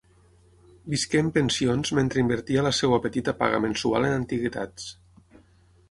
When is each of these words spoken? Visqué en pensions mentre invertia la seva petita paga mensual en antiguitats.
Visqué 0.93 1.21
en 1.25 1.29
pensions 1.35 1.93
mentre 1.99 2.23
invertia 2.25 2.65
la 2.69 2.73
seva 2.79 2.99
petita 3.07 3.37
paga 3.43 3.63
mensual 3.67 4.09
en 4.11 4.19
antiguitats. 4.19 4.93